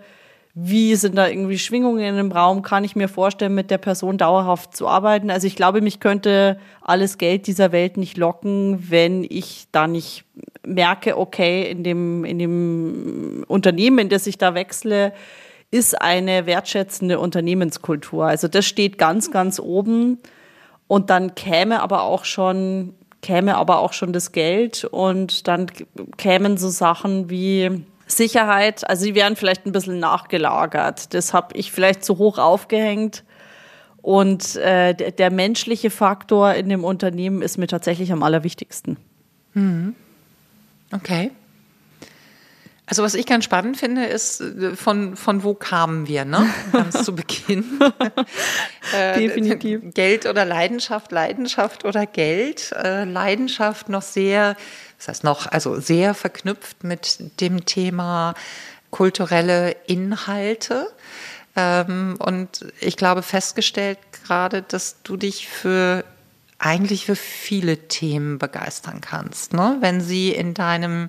[0.58, 2.62] wie sind da irgendwie Schwingungen im Raum?
[2.62, 5.30] Kann ich mir vorstellen, mit der Person dauerhaft zu arbeiten?
[5.30, 10.24] Also ich glaube, mich könnte alles Geld dieser Welt nicht locken, wenn ich da nicht
[10.66, 15.12] merke, okay, in dem, in dem Unternehmen, in das ich da wechsle,
[15.70, 18.26] ist eine wertschätzende Unternehmenskultur.
[18.26, 20.18] Also das steht ganz, ganz oben.
[20.88, 25.66] Und dann käme aber auch schon, käme aber auch schon das Geld und dann
[26.16, 28.88] kämen so Sachen wie Sicherheit.
[28.88, 31.12] Also sie wären vielleicht ein bisschen nachgelagert.
[31.14, 33.24] Das habe ich vielleicht zu hoch aufgehängt.
[34.02, 38.96] Und äh, der menschliche Faktor in dem Unternehmen ist mir tatsächlich am allerwichtigsten.
[39.54, 39.96] Mhm.
[40.92, 41.32] Okay.
[42.88, 46.48] Also was ich ganz spannend finde, ist, äh, von, von wo kamen wir, ne?
[46.72, 47.80] Ganz zu Beginn.
[48.94, 49.80] äh, Definitiv.
[49.92, 52.72] Geld oder Leidenschaft, Leidenschaft oder Geld.
[52.72, 54.56] Äh, Leidenschaft noch sehr,
[54.98, 58.34] das heißt noch, also sehr verknüpft mit dem Thema
[58.90, 60.88] kulturelle Inhalte.
[61.56, 66.04] Ähm, und ich glaube festgestellt gerade, dass du dich für
[66.58, 69.76] eigentlich für viele Themen begeistern kannst, ne?
[69.80, 71.08] Wenn sie in deinem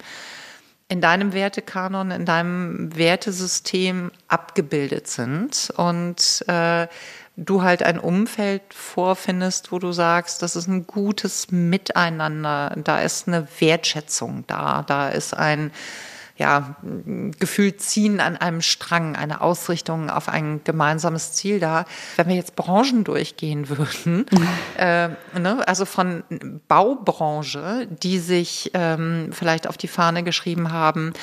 [0.89, 6.87] in deinem Wertekanon, in deinem Wertesystem abgebildet sind und äh,
[7.35, 13.27] du halt ein Umfeld vorfindest, wo du sagst, das ist ein gutes Miteinander, da ist
[13.27, 15.71] eine Wertschätzung da, da ist ein
[16.37, 16.75] ja,
[17.39, 21.85] gefühlt ziehen an einem Strang, eine Ausrichtung auf ein gemeinsames Ziel da.
[22.15, 24.47] Wenn wir jetzt Branchen durchgehen würden, mhm.
[24.77, 26.23] äh, ne, also von
[26.67, 31.13] Baubranche, die sich ähm, vielleicht auf die Fahne geschrieben haben,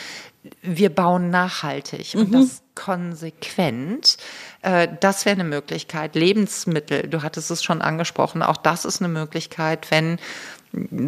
[0.62, 2.32] wir bauen nachhaltig und mhm.
[2.32, 4.18] das konsequent.
[4.62, 6.14] Äh, das wäre eine Möglichkeit.
[6.14, 10.18] Lebensmittel, du hattest es schon angesprochen, auch das ist eine Möglichkeit, wenn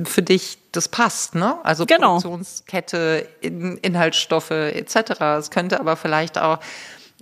[0.05, 1.59] für dich das passt, ne?
[1.65, 2.19] Also genau.
[2.21, 5.21] Produktionskette, In Inhaltsstoffe etc.
[5.39, 6.59] Es könnte aber vielleicht auch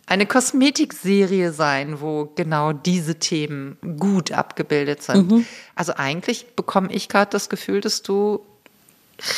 [0.07, 5.31] eine Kosmetikserie sein, wo genau diese Themen gut abgebildet sind.
[5.31, 5.47] Mhm.
[5.75, 8.41] Also eigentlich bekomme ich gerade das Gefühl, dass du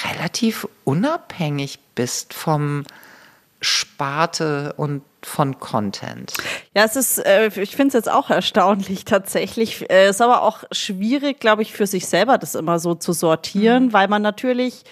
[0.05, 2.85] relativ unabhängig bist vom
[3.67, 6.35] Sparte und von Content.
[6.73, 9.83] Ja, es ist, äh, ich finde es jetzt auch erstaunlich tatsächlich.
[9.83, 13.13] Es äh, ist aber auch schwierig, glaube ich, für sich selber das immer so zu
[13.13, 13.93] sortieren, mhm.
[13.93, 14.85] weil man natürlich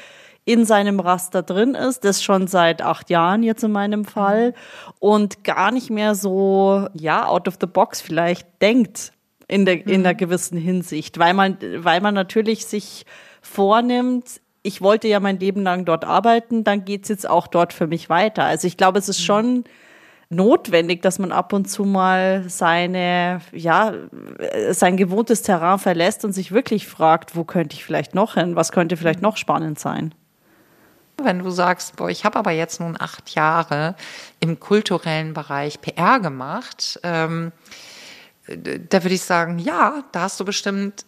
[0.45, 4.93] in seinem Raster drin ist, das schon seit acht Jahren jetzt in meinem Fall mhm.
[4.99, 9.13] und gar nicht mehr so, ja, out of the box vielleicht denkt
[9.47, 10.19] in der, in der mhm.
[10.19, 13.07] gewissen Hinsicht, weil man, weil man natürlich sich
[13.41, 17.87] vornimmt, ich wollte ja mein Leben lang dort arbeiten, dann geht's jetzt auch dort für
[17.87, 18.45] mich weiter.
[18.45, 19.25] Also ich glaube, es ist mhm.
[19.25, 19.65] schon
[20.31, 23.93] notwendig, dass man ab und zu mal seine, ja,
[24.71, 28.57] sein gewohntes Terrain verlässt und sich wirklich fragt, wo könnte ich vielleicht noch hin?
[28.57, 30.15] Was könnte vielleicht noch spannend sein?
[31.23, 33.95] Wenn du sagst, boah, ich habe aber jetzt nun acht Jahre
[34.41, 37.53] im kulturellen Bereich PR gemacht, ähm,
[38.49, 41.05] da würde ich sagen, ja, da hast du bestimmt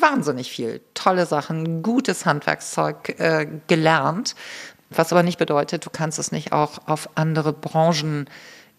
[0.00, 4.34] wahnsinnig viel tolle Sachen, gutes Handwerkszeug äh, gelernt,
[4.90, 8.28] was aber nicht bedeutet, du kannst es nicht auch auf andere Branchen,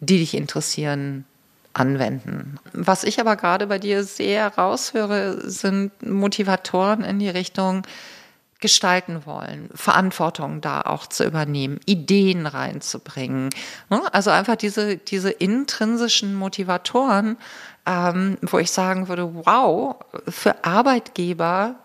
[0.00, 1.24] die dich interessieren,
[1.72, 2.58] anwenden.
[2.72, 7.82] Was ich aber gerade bei dir sehr raushöre, sind Motivatoren in die Richtung
[8.60, 13.48] gestalten wollen, Verantwortung da auch zu übernehmen, Ideen reinzubringen.
[13.88, 14.02] Ne?
[14.12, 17.38] Also einfach diese, diese intrinsischen Motivatoren,
[17.86, 19.96] ähm, wo ich sagen würde, wow,
[20.28, 21.76] für Arbeitgeber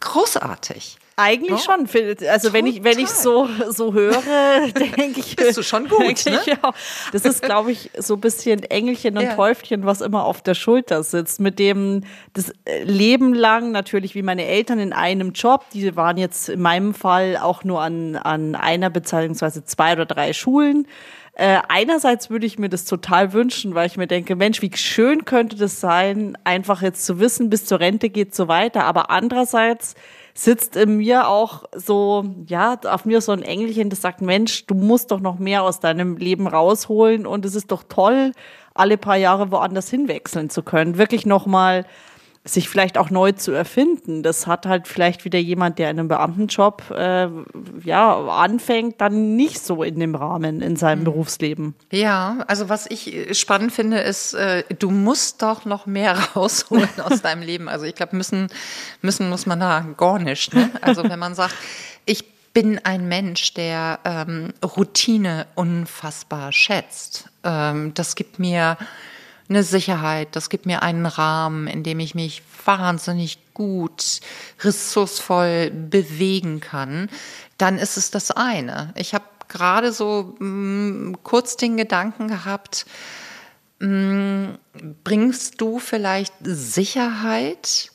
[0.00, 0.98] großartig.
[1.20, 1.76] Eigentlich ja.
[1.76, 2.28] schon.
[2.28, 4.22] Also wenn ich wenn ich so so höre,
[4.96, 6.24] denke ich, bist du schon gut.
[6.26, 6.38] Ne?
[6.46, 6.72] Ja.
[7.10, 9.34] Das ist, glaube ich, so ein bisschen Engelchen und ja.
[9.34, 11.40] Täufchen, was immer auf der Schulter sitzt.
[11.40, 12.52] Mit dem das
[12.84, 15.64] Leben lang natürlich wie meine Eltern in einem Job.
[15.72, 20.32] Die waren jetzt in meinem Fall auch nur an an einer beziehungsweise zwei oder drei
[20.32, 20.86] Schulen.
[21.38, 25.24] Äh, einerseits würde ich mir das total wünschen, weil ich mir denke, Mensch, wie schön
[25.24, 28.84] könnte das sein, einfach jetzt zu wissen, bis zur Rente geht so weiter.
[28.86, 29.94] Aber andererseits
[30.34, 34.74] sitzt in mir auch so, ja, auf mir so ein Engelchen, das sagt, Mensch, du
[34.74, 38.32] musst doch noch mehr aus deinem Leben rausholen und es ist doch toll,
[38.74, 40.98] alle paar Jahre woanders hinwechseln zu können.
[40.98, 41.86] Wirklich nochmal
[42.44, 44.22] sich vielleicht auch neu zu erfinden.
[44.22, 47.28] Das hat halt vielleicht wieder jemand, der in einem Beamtenjob äh,
[47.84, 51.04] ja anfängt, dann nicht so in dem Rahmen in seinem mhm.
[51.04, 51.74] Berufsleben.
[51.90, 57.22] Ja, also was ich spannend finde, ist, äh, du musst doch noch mehr rausholen aus
[57.22, 57.68] deinem Leben.
[57.68, 58.48] Also ich glaube, müssen
[59.02, 60.54] müssen muss man da gar nicht.
[60.54, 60.70] Ne?
[60.80, 61.54] Also wenn man sagt,
[62.06, 67.28] ich bin ein Mensch, der ähm, Routine unfassbar schätzt.
[67.44, 68.76] Ähm, das gibt mir
[69.48, 74.20] eine Sicherheit, das gibt mir einen Rahmen, in dem ich mich wahnsinnig gut,
[74.60, 77.08] ressourcevoll bewegen kann,
[77.56, 78.92] dann ist es das eine.
[78.96, 82.86] Ich habe gerade so mh, mm, kurz den Gedanken gehabt,
[83.78, 84.58] mh, mm,
[85.02, 87.90] bringst du vielleicht Sicherheit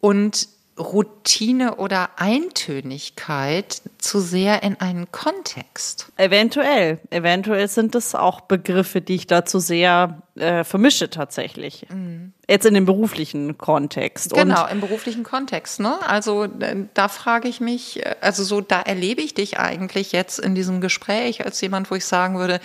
[0.00, 0.48] und
[0.80, 6.10] Routine oder Eintönigkeit zu sehr in einen Kontext.
[6.16, 6.98] Eventuell.
[7.10, 11.86] Eventuell sind das auch Begriffe, die ich da zu sehr äh, vermische tatsächlich.
[11.90, 12.32] Mhm.
[12.48, 14.32] Jetzt in dem beruflichen Kontext.
[14.32, 15.80] Genau, Und im beruflichen Kontext.
[15.80, 15.94] Ne?
[16.06, 16.48] Also
[16.94, 20.80] da frage ich mich, äh, also so, da erlebe ich dich eigentlich jetzt in diesem
[20.80, 22.58] Gespräch als jemand, wo ich sagen würde,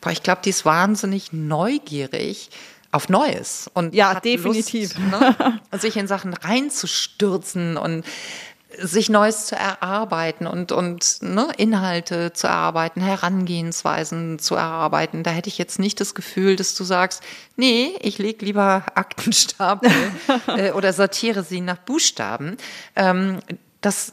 [0.00, 2.50] boah, ich glaube, die ist wahnsinnig neugierig
[2.96, 4.96] auf Neues und ja, definitiv.
[4.98, 8.04] Lust, ne, sich in Sachen reinzustürzen und
[8.78, 15.22] sich Neues zu erarbeiten und, und ne, Inhalte zu erarbeiten, Herangehensweisen zu erarbeiten.
[15.22, 17.22] Da hätte ich jetzt nicht das Gefühl, dass du sagst,
[17.56, 19.90] nee, ich lege lieber Aktenstapel
[20.48, 22.56] äh, oder sortiere sie nach Buchstaben.
[22.96, 23.40] Ähm,
[23.82, 24.12] das,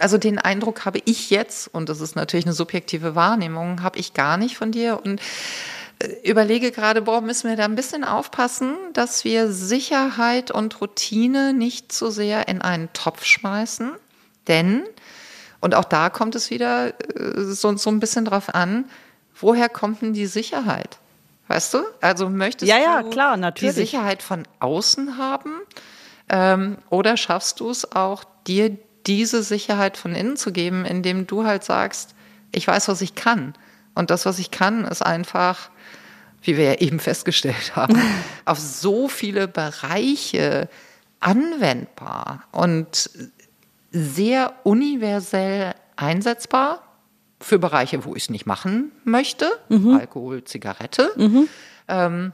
[0.00, 4.14] also den Eindruck habe ich jetzt, und das ist natürlich eine subjektive Wahrnehmung, habe ich
[4.14, 5.00] gar nicht von dir.
[5.04, 5.20] Und
[6.24, 11.92] überlege gerade, boah, müssen wir da ein bisschen aufpassen, dass wir Sicherheit und Routine nicht
[11.92, 13.92] zu sehr in einen Topf schmeißen.
[14.48, 14.82] Denn,
[15.60, 18.86] und auch da kommt es wieder äh, so, so ein bisschen drauf an,
[19.40, 20.98] woher kommt denn die Sicherheit?
[21.48, 21.82] Weißt du?
[22.00, 23.74] Also möchtest ja, ja, du klar, natürlich.
[23.74, 25.60] die Sicherheit von außen haben?
[26.28, 28.76] Ähm, oder schaffst du es auch, dir
[29.06, 32.14] diese Sicherheit von innen zu geben, indem du halt sagst,
[32.52, 33.54] ich weiß, was ich kann.
[33.94, 35.70] Und das, was ich kann, ist einfach
[36.42, 38.00] wie wir ja eben festgestellt haben,
[38.44, 40.68] auf so viele Bereiche
[41.20, 43.10] anwendbar und
[43.92, 46.82] sehr universell einsetzbar
[47.40, 49.96] für Bereiche, wo ich es nicht machen möchte, mhm.
[49.96, 51.48] Alkohol, Zigarette, mhm.
[51.88, 52.32] ähm,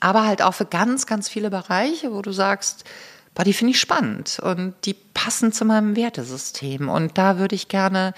[0.00, 2.84] aber halt auch für ganz, ganz viele Bereiche, wo du sagst,
[3.38, 7.68] boah, die finde ich spannend und die passen zu meinem Wertesystem und da würde ich
[7.68, 8.12] gerne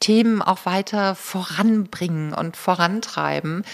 [0.00, 3.64] Themen auch weiter voranbringen und vorantreiben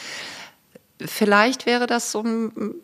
[1.00, 2.74] vielleicht wäre das so ein,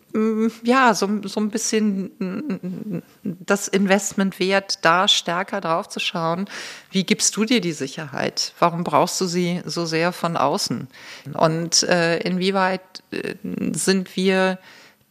[0.63, 6.47] ja, so, so ein bisschen das Investment wert, da stärker drauf zu schauen.
[6.91, 8.53] Wie gibst du dir die Sicherheit?
[8.59, 10.87] Warum brauchst du sie so sehr von außen?
[11.33, 13.35] Und äh, inwieweit äh,
[13.73, 14.59] sind wir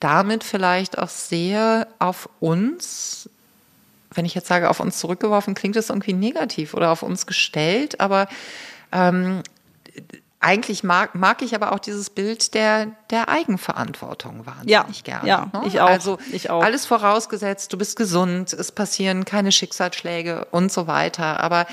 [0.05, 3.29] damit vielleicht auch sehr auf uns
[4.17, 7.99] wenn ich jetzt sage, auf uns zurückgeworfen, klingt das irgendwie negativ oder auf uns gestellt,
[7.99, 8.29] aber
[8.93, 9.43] ähm,
[10.45, 15.29] eigentlich mag, mag ich aber auch dieses Bild der, der Eigenverantwortung wahnsinnig ja, gerne.
[15.29, 15.67] Ja, ne?
[15.67, 15.89] ich auch.
[15.89, 16.63] Also ich auch.
[16.63, 21.41] alles vorausgesetzt, du bist gesund, es passieren keine Schicksalsschläge und so weiter.
[21.41, 21.67] Aber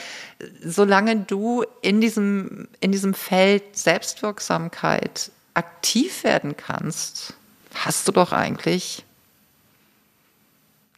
[0.64, 7.34] solange du in diesem, in diesem Feld Selbstwirksamkeit aktiv werden kannst,
[7.74, 9.06] hast du doch eigentlich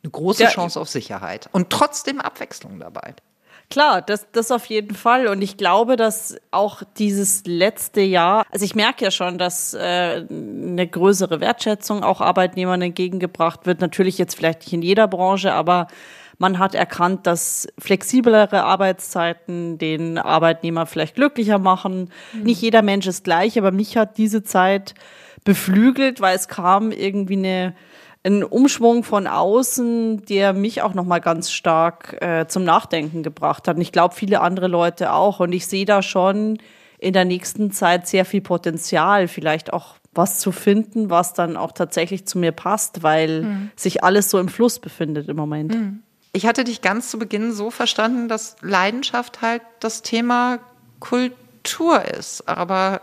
[0.04, 3.16] eine große ja, Chance auf Sicherheit und trotzdem Abwechslung dabei.
[3.70, 5.28] Klar, das, das auf jeden Fall.
[5.28, 10.26] Und ich glaube, dass auch dieses letzte Jahr, also ich merke ja schon, dass äh,
[10.30, 13.82] eine größere Wertschätzung auch Arbeitnehmern entgegengebracht wird.
[13.82, 15.88] Natürlich jetzt vielleicht nicht in jeder Branche, aber
[16.38, 22.12] man hat erkannt, dass flexiblere Arbeitszeiten den Arbeitnehmer vielleicht glücklicher machen.
[22.34, 22.44] Mhm.
[22.44, 24.94] Nicht jeder Mensch ist gleich, aber mich hat diese Zeit
[25.44, 27.74] beflügelt, weil es kam irgendwie eine
[28.24, 33.68] ein Umschwung von außen, der mich auch noch mal ganz stark äh, zum Nachdenken gebracht
[33.68, 33.76] hat.
[33.76, 35.42] Und ich glaube, viele andere Leute auch.
[35.42, 36.58] Und ich sehe da schon
[37.00, 41.74] in der nächsten Zeit sehr viel Potenzial, vielleicht auch was zu finden, was dann auch
[41.74, 43.72] tatsächlich zu mir passt, weil mhm.
[43.76, 45.74] sich alles so im Fluss befindet im Moment.
[45.74, 46.04] Mhm.
[46.32, 50.60] Ich hatte dich ganz zu Beginn so verstanden, dass Leidenschaft halt das Thema
[51.00, 53.02] Kultur ist, aber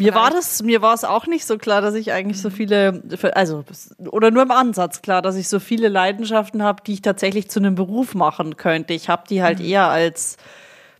[0.00, 3.02] mir war das, mir war es auch nicht so klar, dass ich eigentlich so viele,
[3.34, 3.64] also
[3.98, 7.60] oder nur im Ansatz klar, dass ich so viele Leidenschaften habe, die ich tatsächlich zu
[7.60, 8.94] einem Beruf machen könnte.
[8.94, 9.66] Ich habe die halt mhm.
[9.66, 10.36] eher als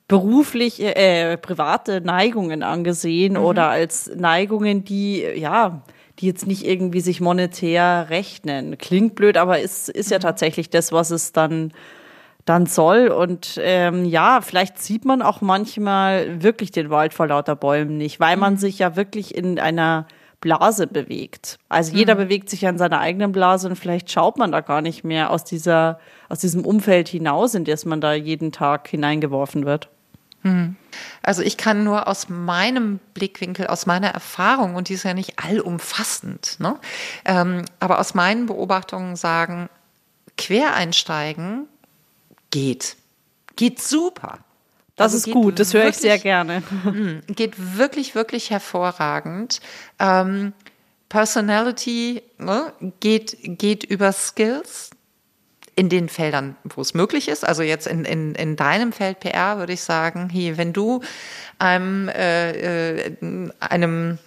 [0.09, 3.45] beruflich, äh, private Neigungen angesehen mhm.
[3.45, 5.83] oder als Neigungen, die ja,
[6.19, 8.77] die jetzt nicht irgendwie sich monetär rechnen.
[8.77, 10.23] Klingt blöd, aber ist ist ja mhm.
[10.23, 11.73] tatsächlich das, was es dann
[12.45, 13.09] dann soll.
[13.09, 18.21] Und ähm, ja, vielleicht sieht man auch manchmal wirklich den Wald vor lauter Bäumen nicht,
[18.21, 18.59] weil man mhm.
[18.59, 20.07] sich ja wirklich in einer
[20.41, 21.59] Blase bewegt.
[21.69, 22.21] Also jeder mhm.
[22.21, 25.31] bewegt sich ja in seiner eigenen Blase und vielleicht schaut man da gar nicht mehr
[25.31, 29.89] aus dieser, aus diesem Umfeld hinaus, in das man da jeden Tag hineingeworfen wird.
[30.43, 30.77] Mhm.
[31.23, 35.35] Also ich kann nur aus meinem Blickwinkel, aus meiner Erfahrung, und die ist ja nicht
[35.39, 36.77] allumfassend, ne?
[37.27, 39.69] Ähm, aber aus meinen Beobachtungen sagen,
[40.39, 41.69] Quereinsteigen
[42.51, 42.97] geht.
[43.57, 44.39] Geht super.
[44.97, 46.63] Das also ist gut, das höre ich sehr gerne.
[46.85, 49.61] Mm, geht wirklich, wirklich hervorragend.
[49.99, 50.53] Ähm,
[51.09, 54.91] Personality ne, geht, geht über Skills.
[55.77, 57.47] in den Feldern, wo es möglich ist.
[57.47, 61.01] Also jetzt in, in, in deinem Feld PR würde ich sagen, hier, wenn du
[61.59, 64.19] einem, äh, äh, einem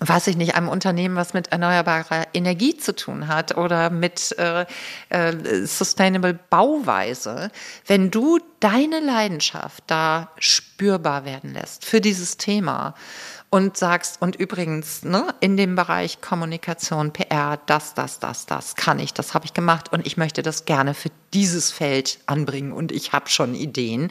[0.00, 4.64] weiß ich nicht, einem Unternehmen, was mit erneuerbarer Energie zu tun hat oder mit äh,
[5.08, 7.50] äh, Sustainable Bauweise,
[7.86, 12.94] wenn du deine Leidenschaft da spürbar werden lässt für dieses Thema
[13.50, 18.98] und sagst, und übrigens, ne, in dem Bereich Kommunikation, PR, das, das, das, das kann
[18.98, 22.92] ich, das habe ich gemacht und ich möchte das gerne für dieses Feld anbringen und
[22.92, 24.10] ich habe schon Ideen.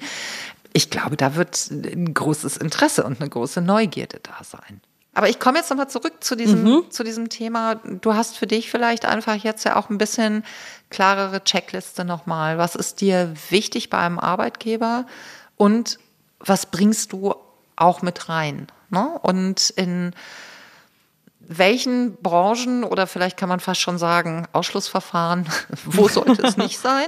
[0.74, 4.82] Ich glaube, da wird ein großes Interesse und eine große Neugierde da sein.
[5.18, 6.92] Aber ich komme jetzt nochmal zurück zu diesem, mhm.
[6.92, 7.76] zu diesem Thema.
[7.76, 10.44] Du hast für dich vielleicht einfach jetzt ja auch ein bisschen
[10.92, 12.60] klarere Checkliste nochmal.
[12.60, 15.08] Was ist dir wichtig bei einem Arbeitgeber
[15.56, 15.98] und
[16.40, 17.34] was bringst du
[17.76, 18.68] auch mit rein?
[18.92, 19.10] Ne?
[19.24, 20.14] Und in
[21.48, 25.48] welchen Branchen oder vielleicht kann man fast schon sagen Ausschlussverfahren,
[25.86, 27.08] wo sollte es nicht sein?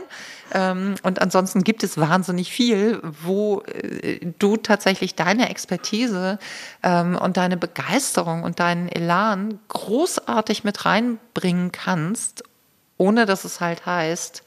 [0.53, 6.39] Ähm, und ansonsten gibt es wahnsinnig viel, wo äh, du tatsächlich deine Expertise
[6.83, 12.43] ähm, und deine Begeisterung und deinen Elan großartig mit reinbringen kannst,
[12.97, 14.43] ohne dass es halt heißt,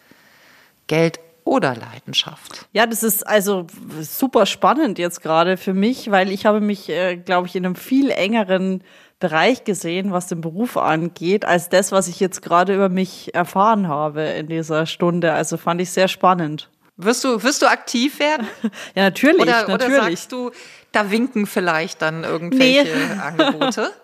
[0.87, 2.67] Geld oder Leidenschaft?
[2.73, 3.67] Ja, das ist also
[4.01, 7.77] super spannend jetzt gerade für mich, weil ich habe mich, äh, glaube ich, in einem
[7.77, 8.83] viel engeren
[9.19, 13.87] Bereich gesehen, was den Beruf angeht, als das, was ich jetzt gerade über mich erfahren
[13.87, 15.33] habe in dieser Stunde.
[15.33, 16.69] Also fand ich sehr spannend.
[16.97, 18.47] Wirst du, wirst du aktiv werden?
[18.95, 19.41] ja, natürlich.
[19.41, 19.99] Oder, natürlich.
[19.99, 20.51] oder sagst du,
[20.91, 23.21] da winken vielleicht dann irgendwelche nee.
[23.21, 23.93] Angebote?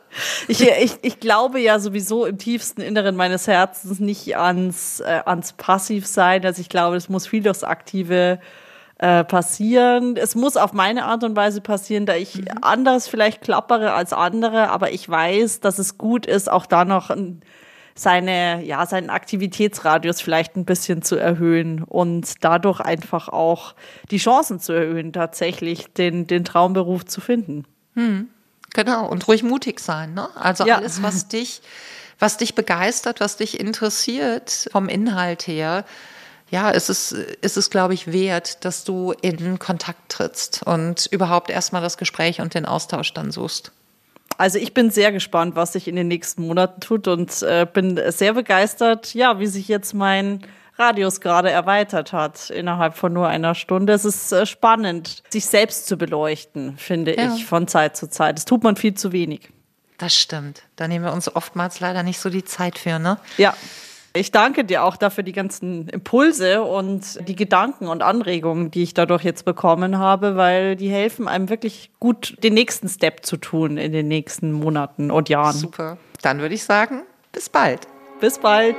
[0.49, 5.53] Ich, ich, ich glaube ja sowieso im tiefsten Inneren meines Herzens nicht ans, äh, ans
[5.53, 6.45] Passivsein.
[6.45, 8.39] Also ich glaube, es muss viel durchs Aktive
[8.99, 10.16] äh, passieren.
[10.16, 12.47] Es muss auf meine Art und Weise passieren, da ich mhm.
[12.62, 17.11] anders vielleicht klappere als andere, aber ich weiß, dass es gut ist, auch da noch
[17.95, 23.75] seine, ja, seinen Aktivitätsradius vielleicht ein bisschen zu erhöhen und dadurch einfach auch
[24.11, 27.64] die Chancen zu erhöhen, tatsächlich den, den Traumberuf zu finden.
[27.95, 28.29] Hm.
[28.75, 30.14] Genau, und ruhig mutig sein.
[30.14, 30.29] Ne?
[30.37, 30.77] Also ja.
[30.77, 31.62] alles, was dich,
[32.19, 35.85] was dich begeistert, was dich interessiert vom Inhalt her,
[36.51, 41.51] ja, es ist, es ist, glaube ich, wert, dass du in Kontakt trittst und überhaupt
[41.51, 43.71] erstmal das Gespräch und den Austausch dann suchst.
[44.39, 48.01] Also ich bin sehr gespannt, was sich in den nächsten Monaten tut und äh, bin
[48.09, 50.41] sehr begeistert, ja, wie sich jetzt mein
[50.79, 53.93] Radius gerade erweitert hat innerhalb von nur einer Stunde.
[53.93, 57.35] Es ist äh, spannend, sich selbst zu beleuchten, finde ja.
[57.35, 58.37] ich, von Zeit zu Zeit.
[58.37, 59.51] Das tut man viel zu wenig.
[59.99, 60.62] Das stimmt.
[60.76, 63.18] Da nehmen wir uns oftmals leider nicht so die Zeit für, ne?
[63.37, 63.55] Ja.
[64.14, 68.95] Ich danke dir auch dafür die ganzen Impulse und die Gedanken und Anregungen, die ich
[68.95, 73.76] dadurch jetzt bekommen habe, weil die helfen einem wirklich gut, den nächsten Step zu tun
[73.76, 75.57] in den nächsten Monaten und Jahren.
[75.57, 75.99] Super.
[76.22, 77.03] Dann würde ich sagen,
[77.33, 77.87] bis bald.
[78.20, 78.76] Bis bald.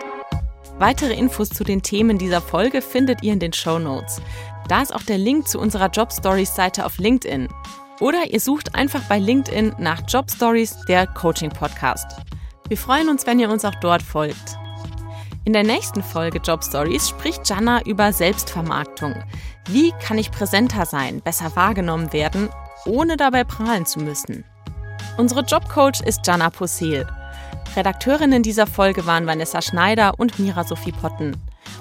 [0.79, 4.21] Weitere Infos zu den Themen dieser Folge findet ihr in den Show Notes.
[4.69, 7.49] Da ist auch der Link zu unserer Job Stories Seite auf LinkedIn.
[7.99, 12.05] Oder ihr sucht einfach bei LinkedIn nach Job Stories, der Coaching Podcast.
[12.69, 14.57] Wir freuen uns, wenn ihr uns auch dort folgt.
[15.43, 19.15] In der nächsten Folge Job Stories spricht Jana über Selbstvermarktung.
[19.67, 22.47] Wie kann ich präsenter sein, besser wahrgenommen werden,
[22.85, 24.45] ohne dabei prahlen zu müssen?
[25.17, 27.05] Unsere Jobcoach ist Jana Possel.
[27.79, 31.37] Redakteurinnen dieser Folge waren Vanessa Schneider und Mira Sophie Potten.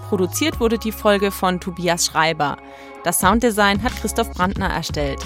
[0.08, 2.56] Produziert wurde die Folge von Tobias Schreiber.
[3.02, 5.18] Das Sounddesign hat Christoph Brandner erstellt.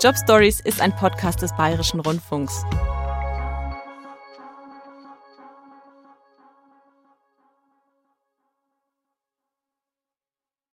[0.00, 2.64] Job Stories ist ein Podcast des Bayerischen Rundfunks.